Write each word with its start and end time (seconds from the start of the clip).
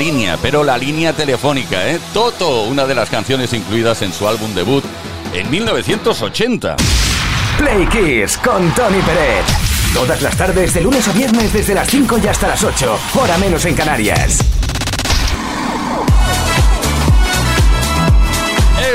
línea, 0.00 0.38
pero 0.40 0.64
la 0.64 0.78
línea 0.78 1.12
telefónica, 1.12 1.86
¿eh? 1.86 2.00
Toto, 2.14 2.62
una 2.62 2.86
de 2.86 2.94
las 2.94 3.10
canciones 3.10 3.52
incluidas 3.52 4.00
en 4.00 4.14
su 4.14 4.26
álbum 4.26 4.54
debut 4.54 4.82
en 5.34 5.50
1980. 5.50 6.76
Play 7.58 7.86
Kiss 7.88 8.38
con 8.38 8.70
Tony 8.74 8.98
Pérez. 9.02 9.44
Todas 9.92 10.22
las 10.22 10.34
tardes, 10.38 10.72
de 10.72 10.80
lunes 10.80 11.06
a 11.06 11.12
viernes, 11.12 11.52
desde 11.52 11.74
las 11.74 11.86
5 11.88 12.16
y 12.16 12.26
hasta 12.28 12.48
las 12.48 12.64
8, 12.64 12.98
hora 13.20 13.36
menos 13.36 13.66
en 13.66 13.74
Canarias. 13.74 14.38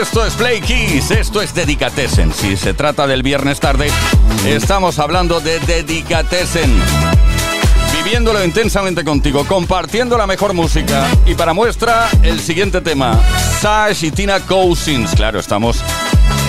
Esto 0.01 0.25
es 0.25 0.33
Play 0.33 0.59
Kiss, 0.61 1.11
esto 1.11 1.43
es 1.43 1.53
Dedicatessen. 1.53 2.33
Si 2.33 2.57
se 2.57 2.73
trata 2.73 3.05
del 3.05 3.21
viernes 3.21 3.59
tarde, 3.59 3.91
estamos 4.47 4.97
hablando 4.97 5.39
de 5.39 5.59
Dedicatessen 5.59 7.04
viviéndolo 8.05 8.45
intensamente 8.45 9.03
contigo, 9.03 9.45
compartiendo 9.47 10.15
la 10.15 10.27
mejor 10.27 10.53
música. 10.53 11.07
Y 11.25 11.33
para 11.33 11.53
muestra, 11.53 12.07
el 12.21 12.39
siguiente 12.39 12.79
tema, 12.79 13.19
Sash 13.59 14.03
y 14.05 14.11
Tina 14.11 14.39
Cousins. 14.41 15.15
Claro, 15.15 15.39
estamos 15.39 15.83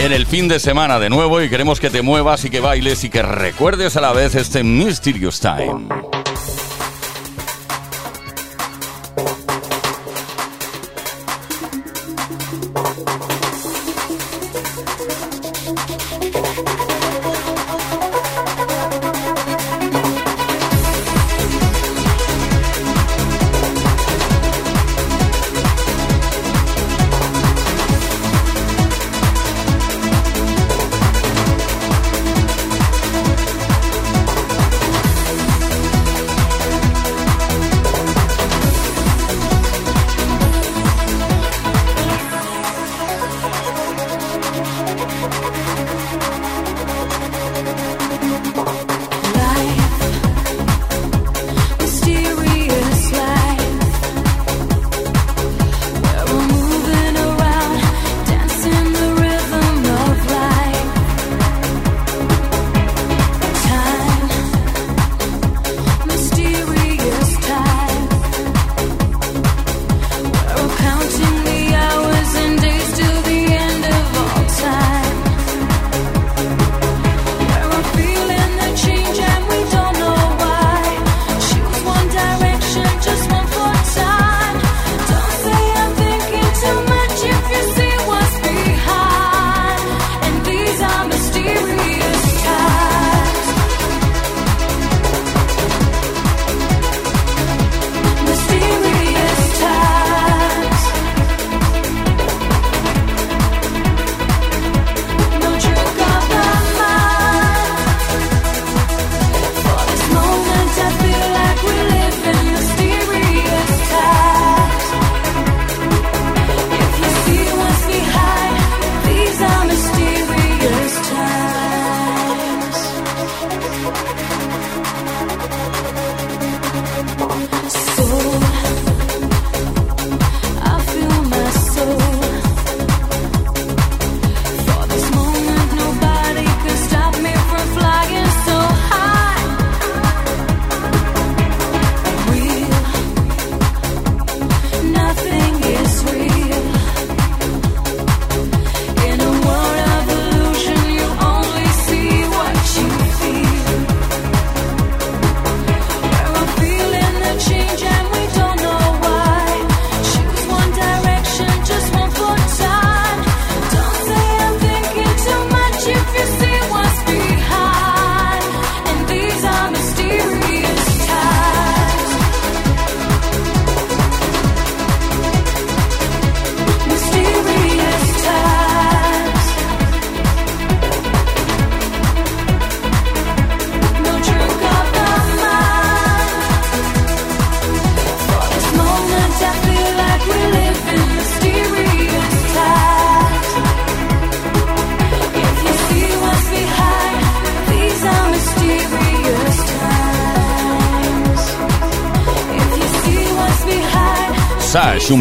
en 0.03 0.13
el 0.13 0.27
fin 0.27 0.49
de 0.49 0.61
semana 0.61 0.99
de 0.99 1.09
nuevo 1.09 1.41
y 1.41 1.49
queremos 1.49 1.81
que 1.81 1.89
te 1.89 2.03
muevas 2.03 2.45
y 2.45 2.51
que 2.51 2.61
bailes 2.61 3.05
y 3.05 3.09
que 3.09 3.23
recuerdes 3.23 3.97
a 3.97 4.03
la 4.03 4.13
vez 4.13 4.35
este 4.35 4.63
Mysterious 4.63 5.41
Time. 5.41 6.06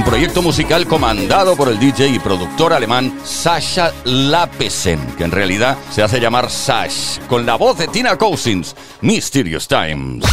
Proyecto 0.05 0.41
musical 0.41 0.87
comandado 0.87 1.57
por 1.57 1.67
el 1.67 1.79
DJ 1.79 2.07
y 2.07 2.19
productor 2.19 2.71
alemán 2.73 3.19
Sasha 3.25 3.91
Lapesen, 4.05 4.99
que 5.17 5.23
en 5.23 5.31
realidad 5.31 5.77
se 5.91 6.03
hace 6.03 6.19
llamar 6.19 6.49
Sash, 6.49 7.19
con 7.27 7.45
la 7.45 7.55
voz 7.55 7.79
de 7.79 7.87
Tina 7.87 8.15
Cousins, 8.15 8.75
Mysterious 9.01 9.67
Times. 9.67 10.23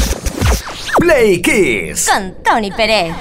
Play 0.99 1.41
Kiss 1.41 2.09
con 2.09 2.35
Tony 2.45 2.71
Pérez. 2.71 3.15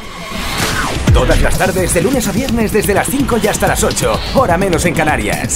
Todas 1.14 1.42
las 1.42 1.58
tardes, 1.58 1.94
de 1.94 2.02
lunes 2.02 2.28
a 2.28 2.32
viernes, 2.32 2.72
desde 2.72 2.94
las 2.94 3.08
5 3.08 3.40
y 3.42 3.48
hasta 3.48 3.68
las 3.68 3.84
8, 3.84 4.20
hora 4.36 4.58
menos 4.58 4.86
en 4.86 4.94
Canarias. 4.94 5.56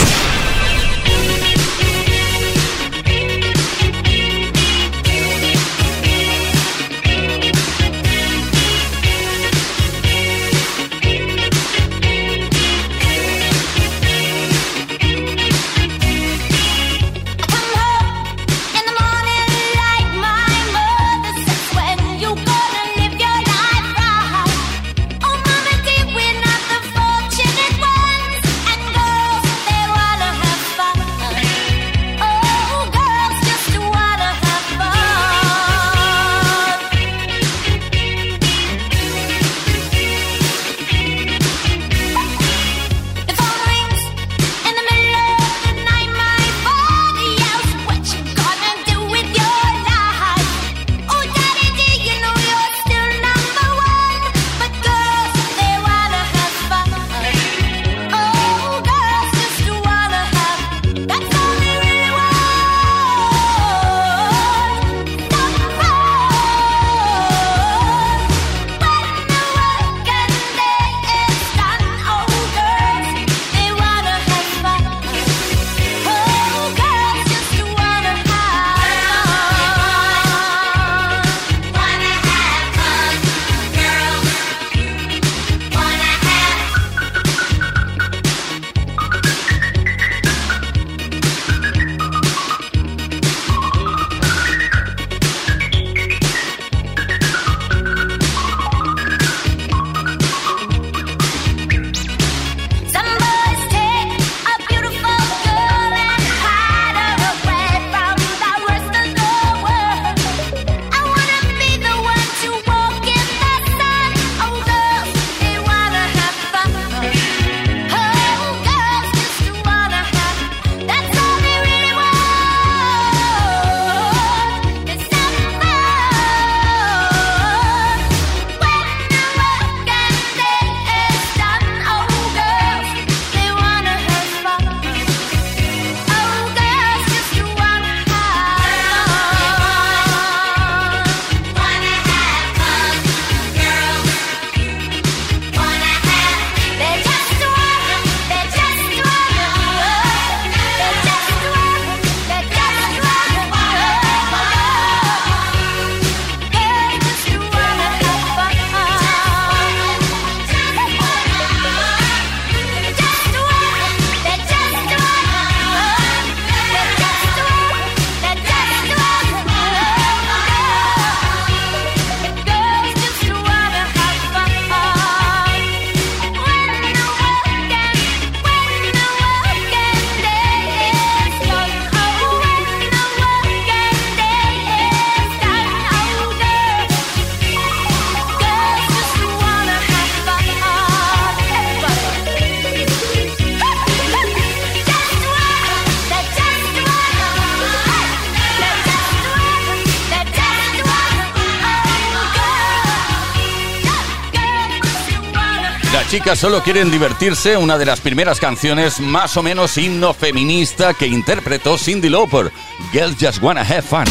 Las 206.05 206.11
chicas 206.11 206.37
solo 206.37 206.61
quieren 206.61 206.91
divertirse, 206.91 207.57
una 207.57 207.79
de 207.79 207.85
las 207.85 207.99
primeras 207.99 208.39
canciones 208.39 208.99
más 208.99 209.37
o 209.37 209.41
menos 209.41 209.75
himno 209.75 210.13
feminista 210.13 210.93
que 210.93 211.07
interpretó 211.07 211.79
Cindy 211.79 212.09
Lauper. 212.09 212.51
Girls 212.93 213.15
Just 213.19 213.41
Wanna 213.41 213.61
Have 213.61 213.81
Fun. 213.81 214.03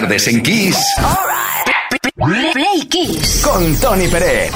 Tardes 0.03 0.27
en 0.27 0.43
Kiss. 0.43 0.77
Play 2.53 2.87
Kiss. 2.89 3.43
Con 3.45 3.77
Tony 3.81 4.09
Pérez. 4.09 4.51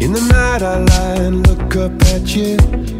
In 0.00 0.12
the 0.14 0.20
night 0.32 0.62
I 0.62 0.78
lie 0.78 1.26
and 1.26 1.46
look 1.46 1.76
up 1.76 2.02
at 2.14 2.34
you 2.34 2.99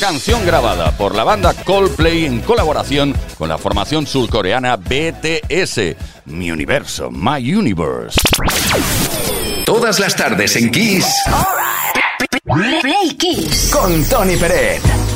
canción 0.00 0.44
grabada 0.46 0.96
por 0.96 1.14
la 1.14 1.24
banda 1.24 1.52
Coldplay 1.52 2.24
en 2.24 2.40
colaboración 2.40 3.14
con 3.38 3.48
la 3.48 3.58
formación 3.58 4.06
surcoreana 4.06 4.76
BTS. 4.76 5.96
Mi 6.24 6.50
universo, 6.50 7.10
My 7.10 7.54
Universe. 7.54 8.18
Todas 9.66 10.00
las 10.00 10.16
tardes 10.16 10.56
en 10.56 10.70
Kiss 10.70 11.06
Play 12.80 13.14
Kiss. 13.18 13.70
con 13.72 14.02
Tony 14.04 14.36
Peret. 14.36 15.09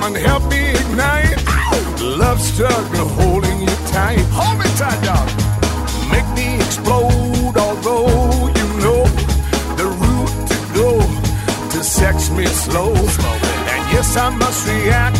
Come 0.00 0.14
and 0.14 0.26
help 0.26 0.42
me 0.50 0.70
ignite. 0.70 1.36
Love 2.00 2.40
struggle 2.40 3.08
holding 3.20 3.60
you 3.60 3.74
tight. 3.92 4.24
Hold 4.32 4.58
me 4.58 4.66
tight, 4.76 5.00
dog. 5.04 5.28
Make 6.10 6.28
me 6.34 6.56
explode, 6.56 7.56
although 7.56 8.48
you 8.58 8.66
know 8.84 9.04
the 9.78 9.86
route 10.02 10.36
to 10.50 10.58
go 10.80 10.90
to 11.72 11.84
sex 11.84 12.30
me 12.30 12.46
slow. 12.46 12.92
And 13.72 13.82
yes, 13.92 14.16
I 14.16 14.30
must 14.30 14.66
react 14.66 15.19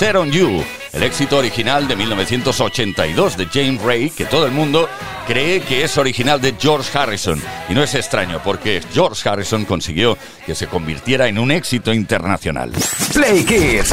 el 0.00 1.02
éxito 1.02 1.38
original 1.38 1.88
de 1.88 1.96
1982 1.96 3.36
de 3.36 3.46
James 3.46 3.82
Ray, 3.82 4.10
que 4.10 4.26
todo 4.26 4.46
el 4.46 4.52
mundo 4.52 4.88
cree 5.26 5.60
que 5.60 5.82
es 5.82 5.98
original 5.98 6.40
de 6.40 6.54
George 6.56 6.96
Harrison. 6.96 7.42
Y 7.68 7.74
no 7.74 7.82
es 7.82 7.96
extraño, 7.96 8.40
porque 8.44 8.80
George 8.94 9.28
Harrison 9.28 9.64
consiguió 9.64 10.16
que 10.46 10.54
se 10.54 10.68
convirtiera 10.68 11.26
en 11.26 11.36
un 11.36 11.50
éxito 11.50 11.92
internacional. 11.92 12.70
Play 13.12 13.44
Kids. 13.44 13.92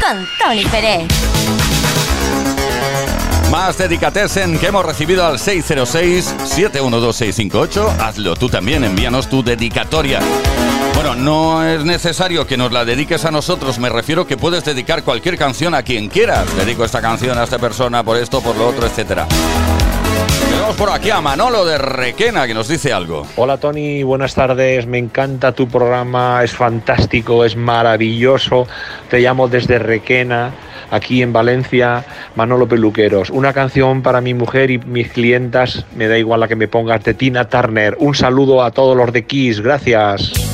Con 0.00 0.28
Tony 0.38 0.64
Pérez. 0.66 1.08
Más 3.50 3.76
dedicatesen 3.76 4.60
que 4.60 4.68
hemos 4.68 4.86
recibido 4.86 5.26
al 5.26 5.38
606-712-658. 5.38 7.98
Hazlo 7.98 8.36
tú 8.36 8.48
también, 8.48 8.84
envíanos 8.84 9.28
tu 9.28 9.42
dedicatoria. 9.42 10.20
No 11.16 11.64
es 11.64 11.84
necesario 11.84 12.46
que 12.46 12.56
nos 12.56 12.72
la 12.72 12.84
dediques 12.84 13.24
a 13.24 13.30
nosotros, 13.30 13.78
me 13.78 13.88
refiero 13.88 14.26
que 14.26 14.36
puedes 14.36 14.64
dedicar 14.64 15.04
cualquier 15.04 15.38
canción 15.38 15.74
a 15.74 15.82
quien 15.82 16.08
quieras. 16.08 16.44
Dedico 16.56 16.84
esta 16.84 17.00
canción 17.00 17.38
a 17.38 17.44
esta 17.44 17.58
persona 17.58 18.02
por 18.02 18.16
esto, 18.16 18.40
por 18.40 18.56
lo 18.56 18.68
otro, 18.68 18.86
etcétera. 18.86 19.26
Tenemos 20.50 20.76
por 20.76 20.90
aquí 20.90 21.10
a 21.10 21.20
Manolo 21.20 21.64
de 21.64 21.78
Requena 21.78 22.46
que 22.46 22.54
nos 22.54 22.68
dice 22.68 22.92
algo. 22.92 23.26
Hola 23.36 23.58
Tony, 23.58 24.02
buenas 24.02 24.34
tardes. 24.34 24.86
Me 24.86 24.98
encanta 24.98 25.52
tu 25.52 25.68
programa, 25.68 26.42
es 26.42 26.52
fantástico, 26.52 27.44
es 27.44 27.56
maravilloso. 27.56 28.66
Te 29.08 29.20
llamo 29.20 29.48
desde 29.48 29.78
Requena, 29.78 30.52
aquí 30.90 31.22
en 31.22 31.32
Valencia, 31.32 32.04
Manolo 32.34 32.68
Peluqueros. 32.68 33.30
Una 33.30 33.52
canción 33.52 34.02
para 34.02 34.20
mi 34.20 34.34
mujer 34.34 34.70
y 34.70 34.78
mis 34.78 35.10
clientas, 35.10 35.86
me 35.94 36.08
da 36.08 36.18
igual 36.18 36.40
la 36.40 36.48
que 36.48 36.56
me 36.56 36.68
pongas, 36.68 37.02
de 37.04 37.14
Tina 37.14 37.48
Turner. 37.48 37.96
Un 37.98 38.14
saludo 38.14 38.62
a 38.62 38.70
todos 38.70 38.96
los 38.96 39.12
de 39.12 39.24
Kiss, 39.24 39.60
gracias. 39.60 40.53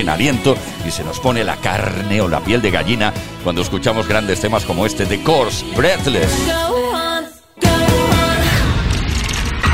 Sin 0.00 0.08
aliento 0.08 0.56
y 0.86 0.90
se 0.90 1.04
nos 1.04 1.20
pone 1.20 1.44
la 1.44 1.56
carne 1.56 2.22
o 2.22 2.28
la 2.28 2.40
piel 2.40 2.62
de 2.62 2.70
gallina 2.70 3.12
cuando 3.44 3.60
escuchamos 3.60 4.08
grandes 4.08 4.40
temas 4.40 4.64
como 4.64 4.86
este 4.86 5.04
de 5.04 5.22
Course, 5.22 5.62
Breathless. 5.76 6.32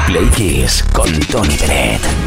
Play 0.08 0.28
Kiss 0.30 0.84
con 0.92 1.12
Tony 1.26 1.56
Peret. 1.56 2.25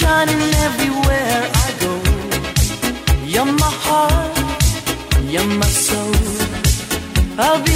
Shining 0.00 0.42
everywhere 0.68 1.40
I 1.64 1.68
go. 1.84 1.92
You're 3.32 3.52
my 3.64 3.72
heart, 3.86 4.36
you're 5.32 5.50
my 5.62 5.70
soul. 5.86 6.14
I'll 7.38 7.62
be 7.62 7.73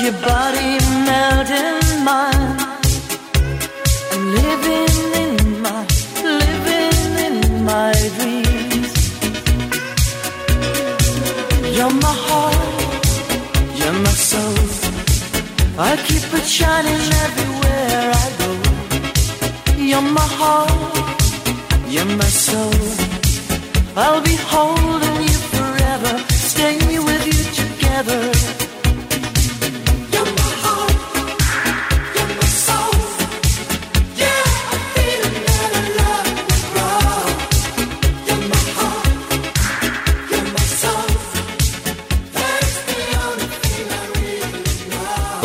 you're 0.00 0.12
my 2.04 2.30
living 4.36 5.12
in 5.22 5.32
mine, 5.32 5.32
living 5.34 5.34
in 5.34 5.36
my 5.62 5.86
living 6.22 7.12
in 7.26 7.36
my 7.64 7.92
dreams, 8.16 8.92
Yumma 11.78 12.12
heart, 12.26 13.06
yo' 13.80 13.92
my 14.04 14.14
soul, 14.30 14.68
I 15.78 15.80
keep 16.06 16.26
it 16.38 16.46
shining 16.56 17.04
everywhere 17.24 18.06
I 18.24 18.26
go. 18.40 18.50
Yumma 19.90 20.26
heart, 20.38 20.94
Yumma 21.94 22.28
soul. 22.46 22.82
I'll 23.96 24.20
be 24.22 24.36
holding 24.36 25.22
you 25.28 25.37
Con 27.98 28.06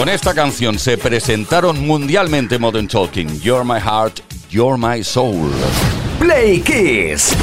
esta 0.09 0.35
canción 0.35 0.77
se 0.77 0.99
presentaron 0.99 1.87
mundialmente 1.87 2.59
Modern 2.59 2.87
Talking, 2.87 3.41
You're 3.41 3.63
My 3.63 3.79
Heart, 3.79 4.19
You're 4.51 4.77
My 4.77 5.03
Soul. 5.03 5.49
Play 6.19 6.61
Kiss. 6.61 7.35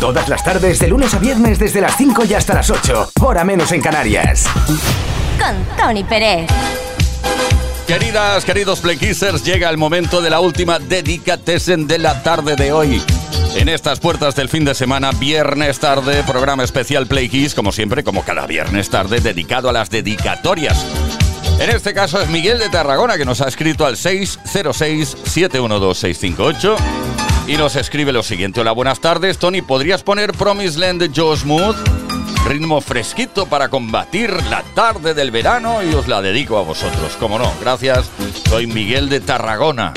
Todas 0.00 0.28
las 0.28 0.42
tardes, 0.44 0.78
de 0.78 0.88
lunes 0.88 1.14
a 1.14 1.18
viernes, 1.18 1.58
desde 1.58 1.80
las 1.80 1.96
5 1.96 2.26
y 2.26 2.34
hasta 2.34 2.52
las 2.54 2.70
8. 2.70 3.12
Hora 3.22 3.44
menos 3.44 3.72
en 3.72 3.80
Canarias. 3.80 4.44
Con 5.38 5.56
Tony 5.76 6.04
Pérez. 6.04 6.50
Queridas, 7.86 8.44
queridos 8.44 8.80
Playkissers, 8.80 9.42
llega 9.42 9.70
el 9.70 9.78
momento 9.78 10.20
de 10.20 10.28
la 10.28 10.40
última 10.40 10.78
Dedicatesen 10.78 11.86
de 11.86 11.96
la 11.98 12.22
tarde 12.22 12.56
de 12.56 12.72
hoy. 12.72 13.02
En 13.54 13.70
estas 13.70 13.98
puertas 13.98 14.36
del 14.36 14.50
fin 14.50 14.66
de 14.66 14.74
semana, 14.74 15.12
viernes 15.12 15.78
tarde, 15.78 16.22
programa 16.24 16.64
especial 16.64 17.06
Play 17.06 17.30
Kiss, 17.30 17.54
como 17.54 17.72
siempre, 17.72 18.04
como 18.04 18.22
cada 18.22 18.46
viernes 18.46 18.90
tarde, 18.90 19.20
dedicado 19.20 19.70
a 19.70 19.72
las 19.72 19.88
dedicatorias. 19.88 20.84
En 21.58 21.70
este 21.70 21.94
caso 21.94 22.20
es 22.20 22.28
Miguel 22.28 22.58
de 22.58 22.68
Tarragona 22.68 23.16
que 23.16 23.24
nos 23.24 23.40
ha 23.40 23.48
escrito 23.48 23.86
al 23.86 23.96
606-712-658 23.96 26.76
y 27.46 27.56
nos 27.56 27.76
escribe 27.76 28.12
lo 28.12 28.22
siguiente. 28.22 28.60
Hola, 28.60 28.72
buenas 28.72 29.00
tardes. 29.00 29.38
Tony, 29.38 29.62
¿podrías 29.62 30.02
poner 30.02 30.32
Promised 30.32 30.78
Land 30.78 31.02
de 31.02 31.10
Joe 31.14 31.36
Smooth? 31.36 31.76
Ritmo 32.46 32.80
fresquito 32.80 33.46
para 33.46 33.68
combatir 33.68 34.30
la 34.50 34.62
tarde 34.74 35.14
del 35.14 35.30
verano 35.30 35.82
y 35.82 35.94
os 35.94 36.08
la 36.08 36.22
dedico 36.22 36.58
a 36.58 36.62
vosotros. 36.62 37.16
Como 37.18 37.38
no, 37.38 37.52
gracias. 37.60 38.10
Soy 38.48 38.66
Miguel 38.66 39.08
de 39.08 39.20
Tarragona. 39.20 39.92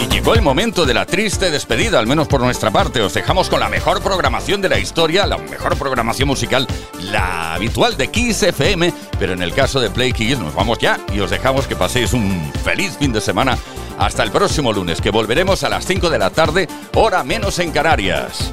Y 0.00 0.08
llegó 0.08 0.34
el 0.34 0.42
momento 0.42 0.84
de 0.84 0.92
la 0.92 1.06
triste 1.06 1.52
despedida, 1.52 2.00
al 2.00 2.08
menos 2.08 2.26
por 2.26 2.40
nuestra 2.40 2.72
parte. 2.72 3.00
Os 3.00 3.14
dejamos 3.14 3.48
con 3.48 3.60
la 3.60 3.68
mejor 3.68 4.02
programación 4.02 4.60
de 4.60 4.70
la 4.70 4.80
historia, 4.80 5.24
la 5.24 5.38
mejor 5.38 5.78
programación 5.78 6.26
musical, 6.26 6.66
la 7.00 7.54
habitual 7.54 7.96
de 7.96 8.08
Kiss 8.08 8.42
FM. 8.42 8.92
Pero 9.20 9.34
en 9.34 9.42
el 9.42 9.54
caso 9.54 9.78
de 9.78 9.88
Play 9.88 10.12
Kiss 10.12 10.40
nos 10.40 10.52
vamos 10.52 10.78
ya 10.80 10.98
y 11.12 11.20
os 11.20 11.30
dejamos 11.30 11.68
que 11.68 11.76
paséis 11.76 12.12
un 12.12 12.52
feliz 12.64 12.96
fin 12.98 13.12
de 13.12 13.20
semana. 13.20 13.56
Hasta 13.96 14.24
el 14.24 14.32
próximo 14.32 14.72
lunes, 14.72 15.00
que 15.00 15.10
volveremos 15.10 15.62
a 15.62 15.68
las 15.68 15.86
5 15.86 16.10
de 16.10 16.18
la 16.18 16.30
tarde, 16.30 16.66
hora 16.94 17.22
menos 17.22 17.60
en 17.60 17.70
Canarias. 17.70 18.52